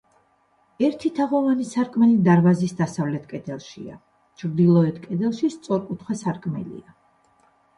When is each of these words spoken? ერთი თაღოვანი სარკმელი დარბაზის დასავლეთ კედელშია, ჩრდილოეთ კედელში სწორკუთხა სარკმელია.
ერთი 0.85 1.09
თაღოვანი 1.17 1.67
სარკმელი 1.71 2.15
დარბაზის 2.27 2.73
დასავლეთ 2.81 3.27
კედელშია, 3.35 3.99
ჩრდილოეთ 4.43 4.99
კედელში 5.05 5.51
სწორკუთხა 5.59 6.19
სარკმელია. 6.25 6.99